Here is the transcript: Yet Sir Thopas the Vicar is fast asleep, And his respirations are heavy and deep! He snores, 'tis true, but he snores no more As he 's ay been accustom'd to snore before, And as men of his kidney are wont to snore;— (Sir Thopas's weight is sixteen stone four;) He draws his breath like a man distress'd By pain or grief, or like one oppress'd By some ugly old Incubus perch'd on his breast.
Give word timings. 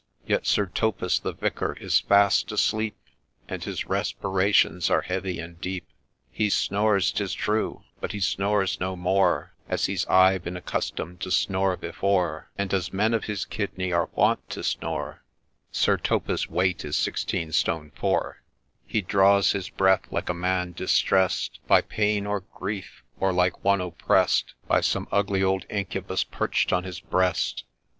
Yet 0.25 0.47
Sir 0.47 0.65
Thopas 0.65 1.19
the 1.19 1.31
Vicar 1.31 1.77
is 1.79 1.99
fast 1.99 2.51
asleep, 2.51 2.97
And 3.47 3.63
his 3.63 3.85
respirations 3.85 4.89
are 4.89 5.03
heavy 5.03 5.37
and 5.39 5.61
deep! 5.61 5.85
He 6.31 6.49
snores, 6.49 7.11
'tis 7.11 7.33
true, 7.35 7.83
but 7.99 8.11
he 8.11 8.19
snores 8.19 8.79
no 8.79 8.95
more 8.95 9.53
As 9.69 9.85
he 9.85 9.93
's 9.95 10.07
ay 10.09 10.39
been 10.39 10.57
accustom'd 10.57 11.19
to 11.21 11.29
snore 11.29 11.77
before, 11.77 12.49
And 12.57 12.73
as 12.73 12.91
men 12.91 13.13
of 13.13 13.25
his 13.25 13.45
kidney 13.45 13.91
are 13.93 14.09
wont 14.15 14.49
to 14.49 14.63
snore;— 14.63 15.21
(Sir 15.71 15.99
Thopas's 15.99 16.49
weight 16.49 16.83
is 16.83 16.97
sixteen 16.97 17.51
stone 17.51 17.91
four;) 17.93 18.41
He 18.87 19.01
draws 19.01 19.51
his 19.51 19.69
breath 19.69 20.11
like 20.11 20.29
a 20.29 20.33
man 20.33 20.71
distress'd 20.71 21.59
By 21.67 21.81
pain 21.81 22.25
or 22.25 22.39
grief, 22.55 23.03
or 23.19 23.31
like 23.31 23.63
one 23.63 23.81
oppress'd 23.81 24.53
By 24.67 24.81
some 24.81 25.07
ugly 25.11 25.43
old 25.43 25.67
Incubus 25.69 26.23
perch'd 26.23 26.73
on 26.73 26.85
his 26.85 26.99
breast. 26.99 27.65